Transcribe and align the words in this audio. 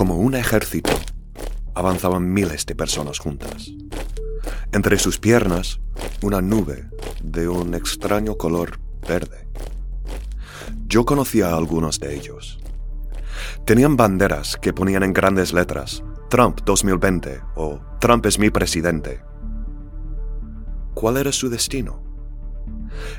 Como 0.00 0.16
un 0.16 0.34
ejército, 0.34 0.92
avanzaban 1.74 2.32
miles 2.32 2.64
de 2.64 2.74
personas 2.74 3.18
juntas. 3.18 3.70
Entre 4.72 4.98
sus 4.98 5.18
piernas, 5.18 5.78
una 6.22 6.40
nube 6.40 6.88
de 7.22 7.50
un 7.50 7.74
extraño 7.74 8.38
color 8.38 8.80
verde. 9.06 9.46
Yo 10.86 11.04
conocía 11.04 11.50
a 11.50 11.56
algunos 11.58 12.00
de 12.00 12.16
ellos. 12.16 12.60
Tenían 13.66 13.98
banderas 13.98 14.56
que 14.56 14.72
ponían 14.72 15.02
en 15.02 15.12
grandes 15.12 15.52
letras 15.52 16.02
Trump 16.30 16.60
2020 16.64 17.42
o 17.56 17.78
Trump 18.00 18.24
es 18.24 18.38
mi 18.38 18.48
presidente. 18.48 19.20
¿Cuál 20.94 21.18
era 21.18 21.30
su 21.30 21.50
destino? 21.50 22.02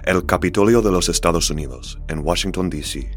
El 0.03 0.25
Capitolio 0.25 0.81
de 0.81 0.91
los 0.91 1.09
Estados 1.09 1.51
Unidos, 1.51 1.99
en 2.07 2.25
Washington, 2.25 2.71
D.C. 2.71 3.07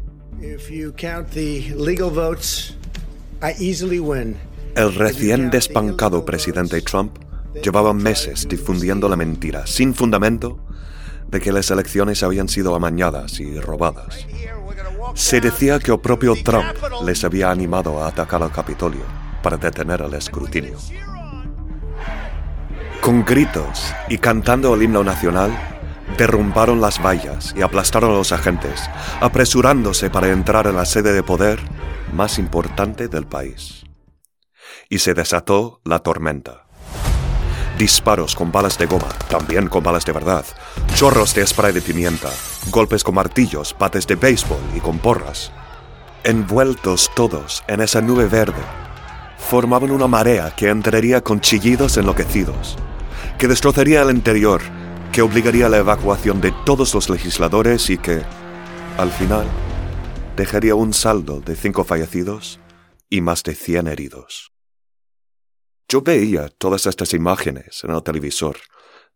El 4.75 4.93
recién 4.95 5.49
despancado 5.49 6.25
presidente 6.25 6.81
Trump 6.81 7.17
llevaba 7.63 7.93
meses 7.93 8.47
difundiendo 8.47 9.07
la 9.07 9.15
mentira, 9.15 9.65
sin 9.65 9.93
fundamento, 9.93 10.59
de 11.27 11.39
que 11.39 11.51
las 11.51 11.71
elecciones 11.71 12.23
habían 12.23 12.49
sido 12.49 12.75
amañadas 12.75 13.39
y 13.39 13.59
robadas. 13.59 14.25
Se 15.13 15.39
decía 15.41 15.79
que 15.79 15.91
el 15.91 15.99
propio 15.99 16.35
Trump 16.43 16.75
les 17.05 17.23
había 17.23 17.51
animado 17.51 18.03
a 18.03 18.07
atacar 18.07 18.43
al 18.43 18.51
Capitolio 18.51 19.03
para 19.41 19.57
detener 19.57 20.01
el 20.01 20.13
escrutinio. 20.13 20.77
Con 23.01 23.23
gritos 23.23 23.93
y 24.09 24.17
cantando 24.17 24.73
el 24.73 24.83
himno 24.83 25.03
nacional, 25.03 25.74
derrumbaron 26.17 26.81
las 26.81 27.03
vallas 27.03 27.53
y 27.55 27.61
aplastaron 27.61 28.11
a 28.11 28.15
los 28.15 28.31
agentes, 28.31 28.89
apresurándose 29.21 30.09
para 30.09 30.29
entrar 30.29 30.67
en 30.67 30.75
la 30.75 30.85
sede 30.85 31.13
de 31.13 31.23
poder 31.23 31.59
más 32.13 32.39
importante 32.39 33.07
del 33.07 33.25
país. 33.25 33.83
Y 34.89 34.99
se 34.99 35.13
desató 35.13 35.81
la 35.83 35.99
tormenta. 35.99 36.65
Disparos 37.77 38.35
con 38.35 38.51
balas 38.51 38.77
de 38.77 38.85
goma, 38.85 39.09
también 39.29 39.67
con 39.67 39.83
balas 39.83 40.05
de 40.05 40.13
verdad, 40.13 40.45
chorros 40.95 41.35
de 41.35 41.45
spray 41.45 41.73
de 41.73 41.81
pimienta, 41.81 42.29
golpes 42.71 43.03
con 43.03 43.15
martillos, 43.15 43.75
bates 43.77 44.07
de 44.07 44.15
béisbol 44.15 44.59
y 44.75 44.79
con 44.79 44.99
porras. 44.99 45.51
Envueltos 46.23 47.11
todos 47.15 47.63
en 47.67 47.81
esa 47.81 48.01
nube 48.01 48.27
verde, 48.27 48.63
formaban 49.37 49.91
una 49.91 50.07
marea 50.07 50.51
que 50.55 50.69
entraría 50.69 51.21
con 51.21 51.41
chillidos 51.41 51.97
enloquecidos, 51.97 52.77
que 53.37 53.47
destrozaría 53.47 54.01
el 54.01 54.11
interior, 54.11 54.61
que 55.15 55.21
obligaría 55.21 55.67
a 55.67 55.69
la 55.69 55.77
evacuación 55.77 56.41
de 56.41 56.51
todos 56.65 56.93
los 56.93 57.09
legisladores 57.09 57.89
y 57.89 57.97
que, 57.97 58.21
al 58.97 59.09
final, 59.11 59.47
dejaría 60.35 60.75
un 60.75 60.91
saldo 60.91 61.39
de 61.39 61.55
cinco 61.55 61.85
fallecidos 61.85 62.59
y 63.09 63.21
más 63.21 63.41
de 63.43 63.55
cien 63.55 63.87
heridos. 63.87 64.51
Yo 65.87 66.01
veía 66.01 66.49
todas 66.49 66.85
estas 66.85 67.13
imágenes 67.13 67.85
en 67.85 67.91
el 67.91 68.03
televisor 68.03 68.57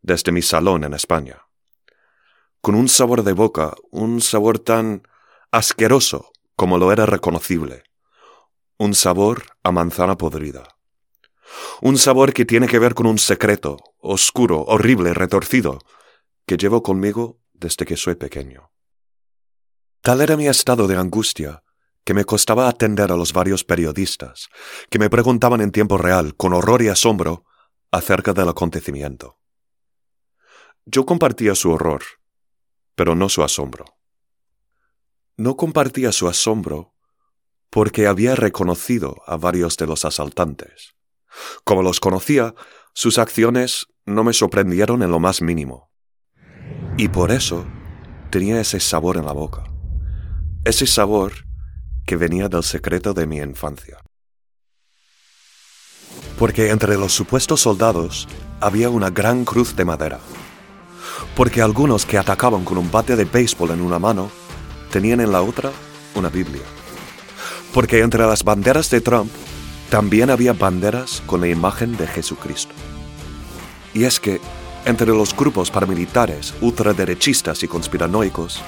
desde 0.02 0.32
mi 0.32 0.42
salón 0.42 0.86
en 0.86 0.94
España, 0.94 1.42
con 2.62 2.76
un 2.76 2.88
sabor 2.88 3.24
de 3.24 3.34
boca, 3.34 3.74
un 3.92 4.22
sabor 4.22 4.58
tan 4.58 5.06
asqueroso 5.52 6.32
como 6.56 6.78
lo 6.78 6.94
era 6.94 7.08
reconocible, 7.08 7.84
un 8.78 8.96
sabor 8.96 9.48
a 9.64 9.74
manzana 9.74 10.18
podrida, 10.18 10.78
un 11.82 11.98
sabor 11.98 12.32
que 12.32 12.46
tiene 12.46 12.70
que 12.70 12.80
ver 12.80 12.94
con 12.94 13.06
un 13.06 13.20
secreto, 13.20 13.89
oscuro, 14.00 14.64
horrible, 14.64 15.14
retorcido, 15.14 15.80
que 16.46 16.58
llevo 16.58 16.82
conmigo 16.84 17.40
desde 17.54 17.86
que 17.86 17.98
soy 17.98 18.16
pequeño. 18.16 18.72
Tal 20.02 20.22
era 20.22 20.38
mi 20.38 20.48
estado 20.48 20.88
de 20.88 20.98
angustia 20.98 21.64
que 22.04 22.14
me 22.14 22.26
costaba 22.26 22.68
atender 22.68 23.12
a 23.12 23.18
los 23.18 23.34
varios 23.34 23.64
periodistas, 23.64 24.50
que 24.90 24.98
me 24.98 25.10
preguntaban 25.10 25.62
en 25.62 25.72
tiempo 25.72 25.98
real, 25.98 26.36
con 26.36 26.54
horror 26.54 26.82
y 26.82 26.88
asombro, 26.88 27.46
acerca 27.92 28.34
del 28.34 28.50
acontecimiento. 28.50 29.38
Yo 30.86 31.06
compartía 31.06 31.54
su 31.54 31.72
horror, 31.72 32.02
pero 32.96 33.16
no 33.16 33.30
su 33.30 33.44
asombro. 33.44 33.86
No 35.38 35.56
compartía 35.56 36.12
su 36.12 36.28
asombro 36.28 36.96
porque 37.70 38.08
había 38.08 38.36
reconocido 38.36 39.22
a 39.28 39.38
varios 39.38 39.78
de 39.78 39.86
los 39.86 40.04
asaltantes. 40.06 40.96
Como 41.64 41.84
los 41.84 42.00
conocía, 42.00 42.56
sus 42.94 43.18
acciones 43.18 43.88
no 44.06 44.24
me 44.24 44.34
sorprendieron 44.34 45.04
en 45.04 45.12
lo 45.12 45.20
más 45.20 45.42
mínimo. 45.42 45.90
Y 46.98 47.08
por 47.08 47.32
eso 47.32 47.66
tenía 48.30 48.60
ese 48.60 48.80
sabor 48.80 49.18
en 49.18 49.26
la 49.26 49.32
boca. 49.32 49.64
Ese 50.66 50.86
sabor 50.86 51.32
que 52.06 52.16
venía 52.16 52.50
del 52.50 52.64
secreto 52.64 53.14
de 53.14 53.28
mi 53.28 53.38
infancia. 53.38 53.98
Porque 56.38 56.70
entre 56.72 56.98
los 56.98 57.14
supuestos 57.14 57.62
soldados 57.62 58.28
había 58.60 58.90
una 58.90 59.10
gran 59.10 59.46
cruz 59.46 59.76
de 59.76 59.86
madera. 59.86 60.20
Porque 61.36 61.62
algunos 61.62 62.06
que 62.06 62.18
atacaban 62.18 62.66
con 62.66 62.78
un 62.78 62.92
bate 62.92 63.16
de 63.16 63.26
béisbol 63.26 63.72
en 63.72 63.82
una 63.82 64.00
mano 64.00 64.32
tenían 64.92 65.22
en 65.22 65.32
la 65.32 65.42
otra 65.42 65.72
una 66.16 66.30
Biblia. 66.30 66.64
Porque 67.74 68.02
entre 68.02 68.26
las 68.26 68.44
banderas 68.44 68.90
de 68.90 69.02
Trump 69.02 69.32
también 69.90 70.30
había 70.30 70.54
banderas 70.54 71.24
con 71.26 71.42
la 71.42 71.48
imagen 71.48 71.98
de 71.98 72.06
Jesucristo. 72.06 72.74
Y 73.94 74.04
es 74.04 74.20
que 74.20 74.40
entre 74.86 75.08
los 75.08 75.36
grupos 75.36 75.72
paramilitares, 75.72 76.54
ultraderechistas 76.62 77.64
y 77.64 77.68
conspiranoicos, 77.68 78.62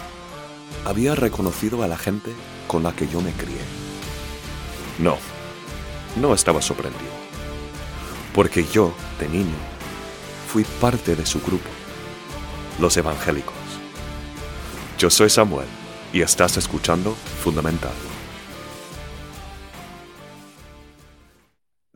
había 0.85 1.15
reconocido 1.15 1.83
a 1.83 1.87
la 1.87 1.97
gente 1.97 2.31
con 2.67 2.83
la 2.83 2.93
que 2.93 3.07
yo 3.07 3.21
me 3.21 3.31
crié. 3.33 3.61
No, 4.97 5.17
no 6.19 6.33
estaba 6.33 6.61
sorprendido, 6.61 7.11
porque 8.33 8.65
yo, 8.65 8.93
de 9.19 9.29
niño, 9.29 9.57
fui 10.47 10.63
parte 10.81 11.15
de 11.15 11.25
su 11.25 11.39
grupo, 11.39 11.69
los 12.79 12.97
evangélicos. 12.97 13.55
Yo 14.97 15.09
soy 15.09 15.29
Samuel 15.29 15.67
y 16.13 16.21
estás 16.21 16.57
escuchando 16.57 17.15
Fundamental. 17.43 18.10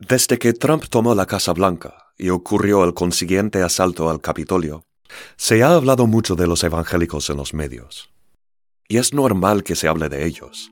Desde 0.08 0.38
que 0.38 0.52
Trump 0.52 0.84
tomó 0.88 1.16
la 1.16 1.26
Casa 1.26 1.52
Blanca 1.52 2.12
y 2.16 2.28
ocurrió 2.28 2.84
el 2.84 2.94
consiguiente 2.94 3.64
asalto 3.64 4.08
al 4.08 4.20
Capitolio, 4.20 4.84
se 5.36 5.64
ha 5.64 5.74
hablado 5.74 6.06
mucho 6.06 6.36
de 6.36 6.46
los 6.46 6.62
evangélicos 6.62 7.28
en 7.28 7.38
los 7.38 7.54
medios 7.54 8.08
y 8.86 8.98
es 8.98 9.12
normal 9.12 9.64
que 9.64 9.74
se 9.74 9.88
hable 9.88 10.08
de 10.08 10.24
ellos. 10.24 10.70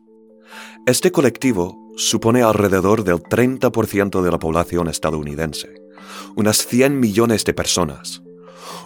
Este 0.86 1.10
colectivo 1.10 1.76
supone 1.96 2.42
alrededor 2.42 3.02
del 3.02 3.16
30% 3.16 4.22
de 4.22 4.30
la 4.30 4.38
población 4.38 4.86
estadounidense, 4.86 5.82
unas 6.36 6.64
100 6.64 7.00
millones 7.00 7.44
de 7.44 7.54
personas, 7.54 8.22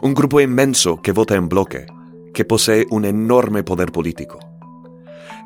un 0.01 0.15
grupo 0.15 0.41
inmenso 0.41 1.03
que 1.03 1.13
vota 1.13 1.35
en 1.35 1.51
bloque, 1.51 1.89
que 2.33 2.47
posee 2.47 2.87
un 2.89 3.05
enorme 3.05 3.65
poder 3.65 3.93
político. 3.93 4.39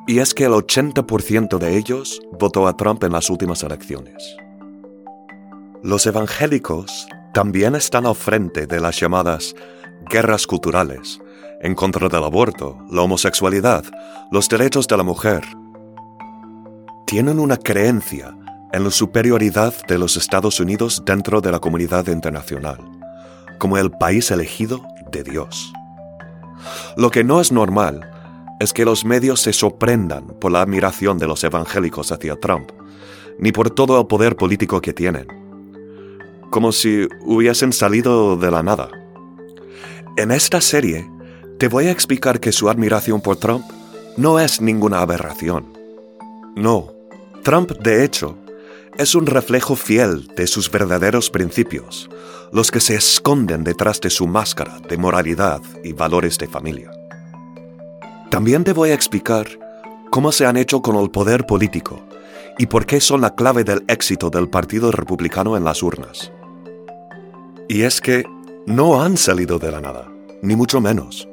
Y 0.06 0.20
es 0.20 0.32
que 0.32 0.44
el 0.44 0.52
80% 0.52 1.58
de 1.58 1.76
ellos 1.76 2.20
votó 2.38 2.68
a 2.68 2.76
Trump 2.76 3.02
en 3.02 3.10
las 3.10 3.30
últimas 3.30 3.64
elecciones. 3.64 4.36
Los 5.84 6.06
evangélicos 6.06 7.08
también 7.34 7.74
están 7.74 8.06
al 8.06 8.14
frente 8.14 8.68
de 8.68 8.78
las 8.78 9.00
llamadas 9.00 9.52
guerras 10.08 10.46
culturales, 10.46 11.20
en 11.60 11.74
contra 11.74 12.08
del 12.08 12.22
aborto, 12.22 12.78
la 12.88 13.02
homosexualidad, 13.02 13.84
los 14.30 14.48
derechos 14.48 14.86
de 14.86 14.96
la 14.96 15.02
mujer. 15.02 15.42
Tienen 17.04 17.40
una 17.40 17.56
creencia 17.56 18.32
en 18.72 18.84
la 18.84 18.92
superioridad 18.92 19.74
de 19.88 19.98
los 19.98 20.16
Estados 20.16 20.60
Unidos 20.60 21.02
dentro 21.04 21.40
de 21.40 21.50
la 21.50 21.58
comunidad 21.58 22.06
internacional, 22.06 22.78
como 23.58 23.76
el 23.76 23.90
país 23.90 24.30
elegido 24.30 24.82
de 25.10 25.24
Dios. 25.24 25.72
Lo 26.96 27.10
que 27.10 27.24
no 27.24 27.40
es 27.40 27.50
normal 27.50 28.08
es 28.60 28.72
que 28.72 28.84
los 28.84 29.04
medios 29.04 29.40
se 29.40 29.52
sorprendan 29.52 30.28
por 30.40 30.52
la 30.52 30.62
admiración 30.62 31.18
de 31.18 31.26
los 31.26 31.42
evangélicos 31.42 32.12
hacia 32.12 32.36
Trump, 32.36 32.70
ni 33.40 33.50
por 33.50 33.70
todo 33.70 34.00
el 34.00 34.06
poder 34.06 34.36
político 34.36 34.80
que 34.80 34.92
tienen, 34.92 35.41
como 36.52 36.70
si 36.70 37.08
hubiesen 37.22 37.72
salido 37.72 38.36
de 38.36 38.50
la 38.50 38.62
nada. 38.62 38.90
En 40.18 40.30
esta 40.30 40.60
serie 40.60 41.10
te 41.58 41.66
voy 41.66 41.86
a 41.86 41.90
explicar 41.90 42.40
que 42.40 42.52
su 42.52 42.68
admiración 42.68 43.22
por 43.22 43.36
Trump 43.36 43.64
no 44.18 44.38
es 44.38 44.60
ninguna 44.60 45.00
aberración. 45.00 45.72
No, 46.54 46.92
Trump 47.42 47.72
de 47.80 48.04
hecho 48.04 48.36
es 48.98 49.14
un 49.14 49.24
reflejo 49.24 49.76
fiel 49.76 50.28
de 50.36 50.46
sus 50.46 50.70
verdaderos 50.70 51.30
principios, 51.30 52.10
los 52.52 52.70
que 52.70 52.80
se 52.80 52.96
esconden 52.96 53.64
detrás 53.64 53.98
de 54.02 54.10
su 54.10 54.26
máscara 54.26 54.78
de 54.86 54.98
moralidad 54.98 55.62
y 55.82 55.94
valores 55.94 56.36
de 56.36 56.48
familia. 56.48 56.90
También 58.30 58.62
te 58.62 58.74
voy 58.74 58.90
a 58.90 58.94
explicar 58.94 59.46
cómo 60.10 60.30
se 60.32 60.44
han 60.44 60.58
hecho 60.58 60.82
con 60.82 60.96
el 60.96 61.10
poder 61.10 61.46
político 61.46 62.02
y 62.58 62.66
por 62.66 62.84
qué 62.84 63.00
son 63.00 63.22
la 63.22 63.34
clave 63.34 63.64
del 63.64 63.82
éxito 63.88 64.28
del 64.28 64.50
Partido 64.50 64.92
Republicano 64.92 65.56
en 65.56 65.64
las 65.64 65.82
urnas. 65.82 66.30
Y 67.68 67.82
es 67.82 68.00
que 68.00 68.24
no 68.66 69.02
han 69.02 69.16
salido 69.16 69.58
de 69.58 69.70
la 69.70 69.80
nada, 69.80 70.08
ni 70.42 70.56
mucho 70.56 70.80
menos 70.80 71.28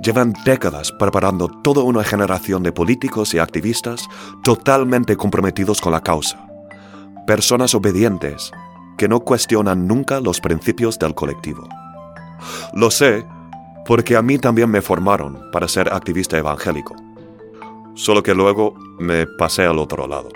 llevan 0.00 0.32
décadas 0.44 0.92
preparando 0.92 1.48
toda 1.48 1.82
una 1.82 2.02
generación 2.02 2.62
de 2.62 2.72
políticos 2.72 3.34
y 3.34 3.38
activistas 3.38 4.08
totalmente 4.42 5.16
comprometidos 5.16 5.80
con 5.80 5.92
la 5.92 6.00
causa, 6.00 6.46
personas 7.26 7.74
obedientes 7.74 8.50
que 8.96 9.08
no 9.08 9.20
cuestionan 9.20 9.86
nunca 9.86 10.20
los 10.20 10.40
principios 10.40 10.98
del 10.98 11.14
colectivo. 11.14 11.68
Lo 12.74 12.90
sé 12.90 13.26
porque 13.86 14.16
a 14.16 14.22
mí 14.22 14.38
también 14.38 14.70
me 14.70 14.82
formaron 14.82 15.50
para 15.52 15.68
ser 15.68 15.92
activista 15.92 16.38
evangélico, 16.38 16.94
solo 17.94 18.22
que 18.22 18.34
luego 18.34 18.74
me 18.98 19.26
pasé 19.26 19.64
al 19.64 19.78
otro 19.78 20.06
lado. 20.06 20.28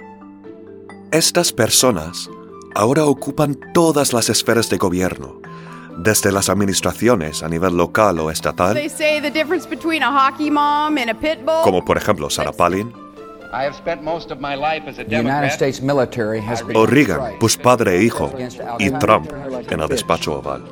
Estas 1.11 1.53
personas 1.53 2.29
ahora 2.75 3.05
ocupan 3.05 3.59
todas 3.73 4.13
las 4.13 4.29
esferas 4.29 4.69
de 4.69 4.79
gobierno, 4.79 5.41
desde 5.99 6.33
las 6.33 6.49
administraciones 6.49 7.43
a 7.43 7.49
nivel 7.49 7.77
local 7.77 8.19
o 8.19 8.31
estatal, 8.31 8.77
como 11.63 11.85
por 11.85 11.97
ejemplo 11.97 12.29
Sarah 12.29 12.53
Palin, 12.53 12.93
o 16.75 16.87
Reagan, 16.87 17.39
Bush 17.41 17.57
padre 17.59 17.99
e 17.99 18.03
hijo, 18.03 18.33
y 18.81 18.91
Trump 18.91 19.31
en 19.71 19.81
el 19.81 19.89
despacho 19.89 20.41
oval. 20.41 20.65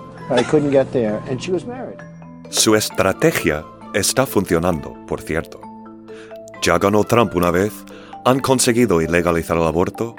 Su 2.51 2.75
estrategia 2.75 3.65
está 3.95 4.27
funcionando, 4.27 4.95
por 5.07 5.21
cierto. 5.23 5.61
Ya 6.63 6.79
ganó 6.79 7.05
Trump 7.05 7.35
una 7.37 7.51
vez, 7.51 7.73
han 8.25 8.41
conseguido 8.41 9.01
ilegalizar 9.01 9.57
el 9.57 9.65
aborto 9.65 10.17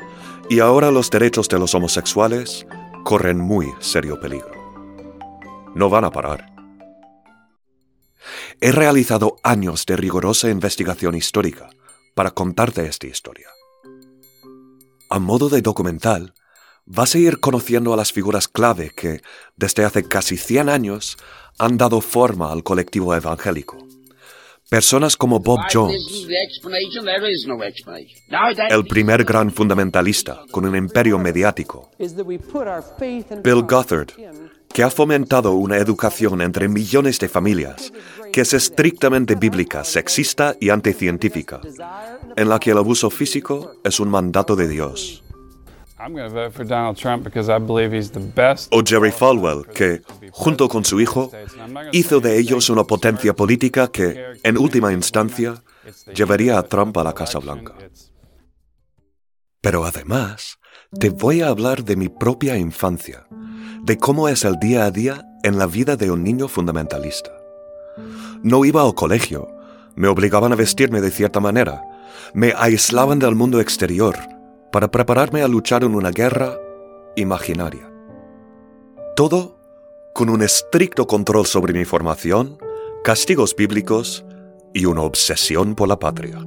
y 0.50 0.60
ahora 0.60 0.92
los 0.92 1.10
derechos 1.10 1.50
de 1.50 1.60
los 1.60 1.74
homosexuales 1.74 2.66
corren 3.04 3.40
muy 3.40 3.74
serio 3.80 4.20
peligro. 4.20 4.52
No 5.76 5.90
van 5.90 6.06
a 6.06 6.12
parar. 6.12 6.54
He 8.62 8.72
realizado 8.72 9.38
años 9.44 9.86
de 9.86 9.98
rigurosa 9.98 10.50
investigación 10.50 11.16
histórica 11.16 11.70
para 12.16 12.32
contarte 12.32 12.86
esta 12.86 13.08
historia. 13.08 13.48
A 15.10 15.20
modo 15.20 15.50
de 15.50 15.62
documental, 15.62 16.34
vas 16.86 17.16
a 17.16 17.18
ir 17.18 17.40
conociendo 17.40 17.94
a 17.94 17.98
las 17.98 18.12
figuras 18.12 18.48
clave 18.48 18.92
que, 18.96 19.22
desde 19.56 19.86
hace 19.86 20.08
casi 20.08 20.38
100 20.38 20.70
años, 20.70 21.18
han 21.58 21.78
dado 21.78 22.02
forma 22.02 22.52
al 22.52 22.64
colectivo 22.64 23.14
evangélico. 23.14 23.78
Personas 24.74 25.16
como 25.16 25.40
Bob 25.40 25.60
Jones, 25.72 26.28
el 28.72 28.86
primer 28.86 29.24
gran 29.24 29.52
fundamentalista 29.52 30.42
con 30.50 30.66
un 30.66 30.76
imperio 30.76 31.20
mediático. 31.20 31.92
Bill 32.00 33.62
Gothard, 33.62 34.08
que 34.74 34.82
ha 34.82 34.90
fomentado 34.90 35.52
una 35.54 35.78
educación 35.78 36.42
entre 36.42 36.68
millones 36.68 37.20
de 37.20 37.30
familias 37.30 37.94
que 38.32 38.42
es 38.42 38.56
estrictamente 38.56 39.36
bíblica, 39.36 39.84
sexista 39.84 40.56
y 40.60 40.72
anticientífica, 40.72 41.62
en 42.36 42.50
la 42.50 42.60
que 42.60 42.72
el 42.72 42.80
abuso 42.80 43.12
físico 43.12 43.76
es 43.84 44.00
un 44.00 44.10
mandato 44.10 44.56
de 44.56 44.68
Dios. 44.68 45.23
O 48.72 48.82
Jerry 48.84 49.12
Falwell, 49.12 49.66
que, 49.68 50.02
junto 50.32 50.68
con 50.68 50.84
su 50.84 51.00
hijo, 51.00 51.32
hizo 51.92 52.20
de 52.20 52.40
ellos 52.40 52.70
una 52.70 52.84
potencia 52.84 53.36
política 53.36 53.90
que, 53.90 54.34
en 54.44 54.58
última 54.58 54.92
instancia, 54.92 55.64
llevaría 56.14 56.58
a 56.58 56.64
Trump 56.64 56.98
a 56.98 57.04
la 57.04 57.14
Casa 57.14 57.40
Blanca. 57.40 57.76
Pero 59.62 59.86
además, 59.86 60.58
te 61.00 61.10
voy 61.10 61.42
a 61.42 61.50
hablar 61.50 61.84
de 61.84 61.96
mi 61.96 62.10
propia 62.10 62.58
infancia, 62.58 63.28
de 63.84 63.98
cómo 63.98 64.28
es 64.30 64.46
el 64.46 64.58
día 64.60 64.86
a 64.86 64.92
día 64.92 65.24
en 65.44 65.60
la 65.60 65.68
vida 65.68 65.96
de 65.96 66.10
un 66.10 66.24
niño 66.24 66.48
fundamentalista. 66.48 67.32
No 68.42 68.66
iba 68.66 68.82
al 68.82 68.96
colegio, 68.96 69.48
me 69.96 70.08
obligaban 70.08 70.52
a 70.54 70.56
vestirme 70.56 71.02
de 71.02 71.12
cierta 71.12 71.40
manera, 71.40 71.84
me 72.34 72.54
aislaban 72.58 73.20
del 73.20 73.36
mundo 73.36 73.62
exterior 73.62 74.18
para 74.74 74.90
prepararme 74.90 75.44
a 75.44 75.48
luchar 75.48 75.84
en 75.84 75.94
una 75.94 76.10
guerra 76.10 76.58
imaginaria. 77.16 77.94
Todo 79.16 79.60
con 80.16 80.30
un 80.30 80.42
estricto 80.42 81.06
control 81.06 81.46
sobre 81.46 81.74
mi 81.74 81.86
formación, 81.86 82.58
castigos 83.04 83.56
bíblicos 83.56 84.26
y 84.74 84.86
una 84.86 85.04
obsesión 85.04 85.76
por 85.76 85.88
la 85.88 86.00
patria. 86.00 86.40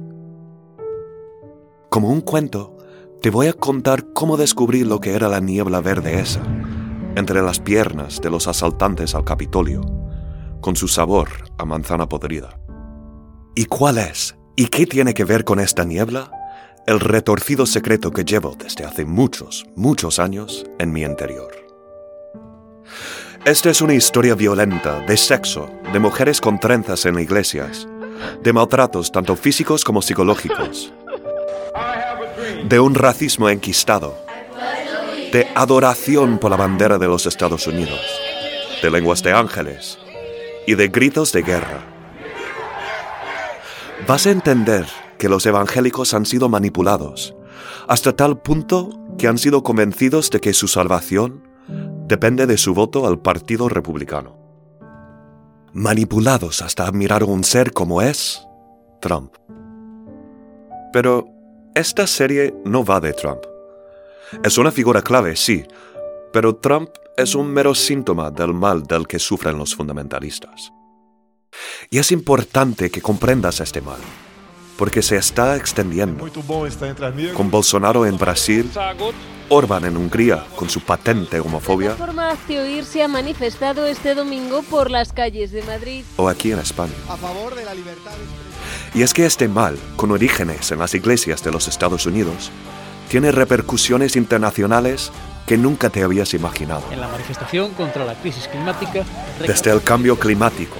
Como 1.89 2.09
un 2.09 2.19
cuento, 2.19 2.75
te 3.21 3.29
voy 3.29 3.47
a 3.47 3.53
contar 3.53 4.11
cómo 4.11 4.35
descubrí 4.35 4.83
lo 4.83 4.99
que 4.99 5.13
era 5.13 5.29
la 5.29 5.39
niebla 5.39 5.79
verde 5.79 6.19
esa, 6.19 6.41
entre 7.15 7.41
las 7.41 7.61
piernas 7.61 8.19
de 8.19 8.29
los 8.29 8.49
asaltantes 8.49 9.15
al 9.15 9.23
Capitolio, 9.23 9.81
con 10.59 10.75
su 10.75 10.89
sabor 10.89 11.29
a 11.57 11.63
manzana 11.63 12.09
podrida. 12.09 12.59
¿Y 13.55 13.65
cuál 13.67 13.97
es? 13.99 14.37
¿Y 14.57 14.67
qué 14.67 14.85
tiene 14.85 15.13
que 15.13 15.23
ver 15.23 15.45
con 15.45 15.61
esta 15.61 15.85
niebla? 15.85 16.36
El 16.87 17.01
retorcido 17.01 17.65
secreto 17.65 18.11
que 18.11 18.23
llevo 18.23 18.55
desde 18.57 18.85
hace 18.85 19.03
muchos, 19.03 19.65
muchos 19.75 20.19
años 20.19 20.65
en 20.79 20.93
mi 20.93 21.01
interior. 21.01 21.51
Esta 23.43 23.69
es 23.69 23.81
una 23.81 23.93
historia 23.93 24.35
violenta 24.35 25.01
de 25.01 25.17
sexo, 25.17 25.69
de 25.91 25.99
mujeres 25.99 26.39
con 26.39 26.61
trenzas 26.61 27.05
en 27.05 27.19
iglesias, 27.19 27.85
de 28.41 28.53
maltratos 28.53 29.11
tanto 29.11 29.35
físicos 29.35 29.83
como 29.83 30.01
psicológicos, 30.01 30.93
de 32.63 32.79
un 32.79 32.95
racismo 32.95 33.49
enquistado, 33.49 34.17
de 35.33 35.45
adoración 35.55 36.37
por 36.39 36.51
la 36.51 36.57
bandera 36.57 36.97
de 36.97 37.07
los 37.07 37.25
Estados 37.25 37.67
Unidos, 37.67 37.99
de 38.81 38.89
lenguas 38.89 39.21
de 39.23 39.33
ángeles 39.33 39.99
y 40.65 40.75
de 40.75 40.87
gritos 40.87 41.33
de 41.33 41.41
guerra. 41.41 41.81
Vas 44.07 44.25
a 44.25 44.31
entender 44.31 44.85
que 45.17 45.29
los 45.29 45.45
evangélicos 45.45 46.13
han 46.13 46.25
sido 46.25 46.49
manipulados, 46.49 47.35
hasta 47.87 48.15
tal 48.15 48.39
punto 48.41 48.89
que 49.17 49.27
han 49.27 49.37
sido 49.37 49.63
convencidos 49.63 50.29
de 50.29 50.39
que 50.39 50.53
su 50.53 50.67
salvación 50.67 51.43
depende 52.07 52.45
de 52.45 52.57
su 52.57 52.73
voto 52.73 53.07
al 53.07 53.19
Partido 53.19 53.67
Republicano. 53.69 54.37
Manipulados 55.73 56.61
hasta 56.61 56.85
admirar 56.87 57.23
un 57.23 57.43
ser 57.43 57.73
como 57.73 58.01
es 58.01 58.47
Trump. 59.01 59.33
Pero 60.93 61.27
esta 61.75 62.07
serie 62.07 62.55
no 62.63 62.83
va 62.83 62.99
de 62.99 63.13
Trump. 63.13 63.41
Es 64.43 64.57
una 64.57 64.71
figura 64.71 65.01
clave, 65.01 65.35
sí, 65.35 65.63
pero 66.31 66.55
Trump 66.55 66.89
es 67.15 67.35
un 67.35 67.47
mero 67.47 67.75
síntoma 67.75 68.31
del 68.31 68.53
mal 68.53 68.83
del 68.83 69.07
que 69.07 69.19
sufren 69.19 69.57
los 69.57 69.75
fundamentalistas. 69.75 70.71
Y 71.89 71.97
es 71.97 72.11
importante 72.11 72.89
que 72.89 73.01
comprendas 73.01 73.59
este 73.59 73.81
mal 73.81 73.99
porque 74.77 75.01
se 75.01 75.17
está 75.17 75.55
extendiendo. 75.55 76.25
Con 77.33 77.51
Bolsonaro 77.51 78.05
en 78.05 78.17
Brasil, 78.17 78.69
Orban 79.49 79.85
en 79.85 79.97
Hungría 79.97 80.45
con 80.55 80.69
su 80.69 80.81
patente 80.81 81.39
homofobia. 81.39 81.95
La 81.97 82.35
Oír 82.61 82.85
se 82.85 83.01
ha 83.01 83.07
manifestado 83.07 83.85
este 83.85 84.13
domingo 84.13 84.61
por 84.63 84.91
las 84.91 85.13
calles 85.13 85.51
de 85.51 85.63
Madrid. 85.63 86.03
O 86.17 86.27
aquí 86.29 86.51
en 86.51 86.59
España. 86.59 86.93
Y 88.93 89.01
es 89.01 89.13
que 89.13 89.25
este 89.25 89.47
mal, 89.47 89.77
con 89.95 90.11
orígenes 90.11 90.71
en 90.71 90.79
las 90.79 90.93
iglesias 90.93 91.43
de 91.43 91.51
los 91.51 91.67
Estados 91.67 92.05
Unidos, 92.05 92.51
tiene 93.09 93.31
repercusiones 93.31 94.15
internacionales 94.15 95.11
que 95.45 95.57
nunca 95.57 95.89
te 95.89 96.03
habías 96.03 96.33
imaginado. 96.33 96.83
En 96.91 96.99
la 96.99 97.07
manifestación 97.07 97.71
contra 97.73 98.03
la 98.03 98.15
crisis 98.15 98.49
climática. 98.49 99.05
Desde 99.39 99.71
el 99.71 99.81
cambio 99.81 100.19
climático 100.19 100.75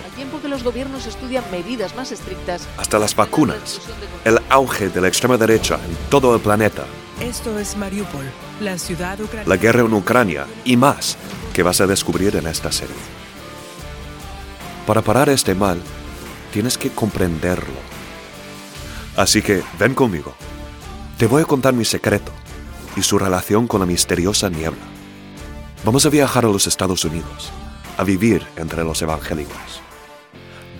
los 0.57 0.63
gobiernos 0.63 1.05
estudian 1.05 1.43
medidas 1.51 1.95
más 1.95 2.11
estrictas. 2.11 2.67
Hasta 2.77 2.97
las 2.97 3.15
vacunas, 3.15 3.79
el 4.25 4.39
auge 4.49 4.89
de 4.89 5.01
la 5.01 5.07
extrema 5.07 5.37
derecha 5.37 5.75
en 5.75 5.95
todo 6.09 6.33
el 6.33 6.41
planeta. 6.41 6.83
Esto 7.21 7.59
es 7.59 7.77
Mariupol, 7.77 8.25
la 8.59 8.79
ciudad 8.79 9.19
ucraniana. 9.19 9.47
La 9.47 9.57
guerra 9.57 9.81
en 9.81 9.93
Ucrania 9.93 10.47
y 10.65 10.75
más 10.75 11.15
que 11.53 11.61
vas 11.61 11.79
a 11.79 11.85
descubrir 11.85 12.35
en 12.37 12.47
esta 12.47 12.71
serie. 12.71 12.95
Para 14.87 15.03
parar 15.03 15.29
este 15.29 15.53
mal, 15.53 15.79
tienes 16.51 16.75
que 16.75 16.89
comprenderlo. 16.89 17.77
Así 19.15 19.43
que 19.43 19.61
ven 19.77 19.93
conmigo. 19.93 20.33
Te 21.19 21.27
voy 21.27 21.43
a 21.43 21.45
contar 21.45 21.75
mi 21.75 21.85
secreto 21.85 22.31
y 22.95 23.03
su 23.03 23.19
relación 23.19 23.67
con 23.67 23.79
la 23.79 23.85
misteriosa 23.85 24.49
niebla. 24.49 24.85
Vamos 25.85 26.07
a 26.07 26.09
viajar 26.09 26.45
a 26.45 26.49
los 26.49 26.65
Estados 26.65 27.05
Unidos, 27.05 27.51
a 27.95 28.03
vivir 28.03 28.43
entre 28.55 28.83
los 28.83 29.03
evangélicos 29.03 29.86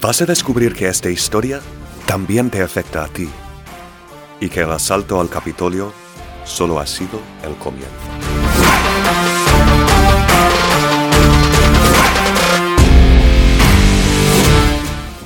vas 0.01 0.22
a 0.22 0.25
descubrir 0.25 0.74
que 0.74 0.88
esta 0.88 1.10
historia 1.10 1.62
también 2.06 2.50
te 2.50 2.62
afecta 2.62 3.04
a 3.04 3.08
ti 3.08 3.30
y 4.39 4.48
que 4.50 4.62
el 4.62 4.72
asalto 4.72 5.20
al 5.20 5.30
Capitolio 5.30 5.92
solo 6.46 6.80
ha 6.80 6.88
sido 6.88 7.20
el 7.44 7.56
comienzo. 7.56 7.92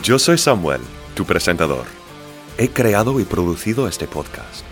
Yo 0.03 0.17
soy 0.17 0.37
Samuel, 0.37 0.79
tu 1.13 1.25
presentador. 1.25 1.83
He 2.57 2.69
creado 2.69 3.19
y 3.19 3.23
producido 3.23 3.87
este 3.87 4.07
podcast. 4.07 4.65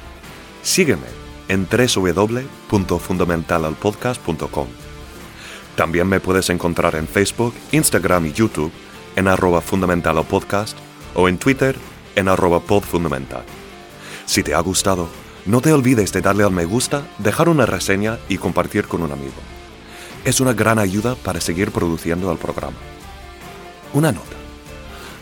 Sígueme 0.63 1.05
en 1.47 1.67
www.fundamentalalpodcast.com. 1.67 4.67
También 5.75 6.07
me 6.07 6.19
puedes 6.19 6.49
encontrar 6.49 6.95
en 6.95 7.07
Facebook, 7.07 7.53
Instagram 7.71 8.25
y 8.25 8.33
YouTube 8.33 8.71
en 9.19 9.27
arroba 9.27 9.61
fundamental 9.61 10.17
o 10.17 10.23
podcast 10.23 10.77
o 11.13 11.27
en 11.27 11.37
Twitter 11.37 11.75
en 12.15 12.27
arroba 12.27 12.61
podfundamental. 12.61 13.43
Si 14.25 14.43
te 14.43 14.55
ha 14.55 14.59
gustado, 14.61 15.09
No 15.45 15.61
te 15.61 15.71
olvides 15.71 16.11
de 16.11 16.21
darle 16.21 16.43
al 16.43 16.51
me 16.51 16.65
gusta, 16.65 17.07
dejar 17.17 17.49
una 17.49 17.65
reseña 17.65 18.19
y 18.27 18.37
compartir 18.37 18.87
con 18.87 19.01
un 19.01 19.11
amigo. 19.11 19.41
Es 20.25 20.41
una 20.41 20.53
gran 20.53 20.77
ayuda 20.77 21.15
para 21.15 21.41
seguir 21.41 21.71
produciendo 21.71 22.31
el 22.31 22.37
programa. 22.37 22.77
Una 23.93 24.11
nota. 24.11 24.35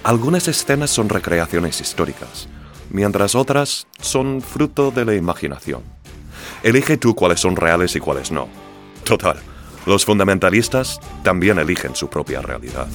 Algunas 0.03 0.47
escenas 0.47 0.89
son 0.89 1.07
recreaciones 1.07 1.79
históricas, 1.79 2.49
mientras 2.89 3.35
otras 3.35 3.87
son 4.01 4.41
fruto 4.41 4.91
de 4.91 5.05
la 5.05 5.15
imaginación. 5.15 5.83
Elige 6.63 6.97
tú 6.97 7.15
cuáles 7.15 7.39
son 7.39 7.55
reales 7.55 7.95
y 7.95 7.99
cuáles 7.99 8.31
no. 8.31 8.49
Total, 9.03 9.37
los 9.85 10.03
fundamentalistas 10.03 10.99
también 11.23 11.59
eligen 11.59 11.95
su 11.95 12.09
propia 12.09 12.41
realidad. 12.41 12.87